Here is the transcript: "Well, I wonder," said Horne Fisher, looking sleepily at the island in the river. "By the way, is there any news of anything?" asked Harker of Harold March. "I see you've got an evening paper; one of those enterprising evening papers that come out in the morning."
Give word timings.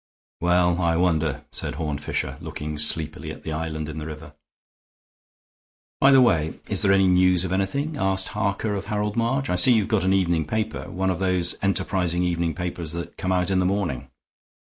"Well, 0.39 0.81
I 0.81 0.95
wonder," 0.97 1.45
said 1.51 1.75
Horne 1.75 1.99
Fisher, 1.99 2.37
looking 2.41 2.79
sleepily 2.79 3.29
at 3.29 3.43
the 3.43 3.51
island 3.51 3.87
in 3.87 3.99
the 3.99 4.07
river. 4.07 4.33
"By 5.99 6.09
the 6.09 6.23
way, 6.23 6.59
is 6.67 6.81
there 6.81 6.91
any 6.91 7.05
news 7.07 7.45
of 7.45 7.51
anything?" 7.51 7.97
asked 7.97 8.29
Harker 8.29 8.73
of 8.73 8.85
Harold 8.87 9.15
March. 9.15 9.47
"I 9.47 9.53
see 9.55 9.73
you've 9.73 9.87
got 9.89 10.03
an 10.03 10.11
evening 10.13 10.47
paper; 10.47 10.89
one 10.89 11.11
of 11.11 11.19
those 11.19 11.53
enterprising 11.61 12.23
evening 12.23 12.55
papers 12.55 12.93
that 12.93 13.15
come 13.15 13.31
out 13.31 13.51
in 13.51 13.59
the 13.59 13.63
morning." 13.67 14.09